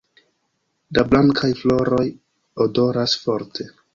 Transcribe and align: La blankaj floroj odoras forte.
La 0.97 1.03
blankaj 1.09 1.51
floroj 1.59 2.07
odoras 2.67 3.17
forte. 3.27 3.71